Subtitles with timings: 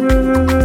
[0.00, 0.57] Música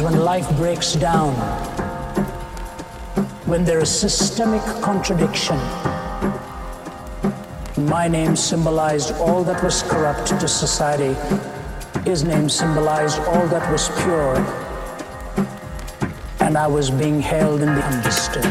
[0.00, 1.34] happens when life breaks down,
[3.46, 5.58] when there is systemic contradiction.
[7.86, 11.14] My name symbolized all that was corrupt to society.
[12.04, 14.36] His name symbolized all that was pure.
[16.40, 18.44] And I was being held in the understood.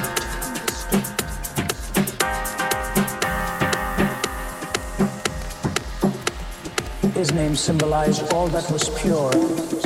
[7.13, 9.78] His name symbolized all that was pure.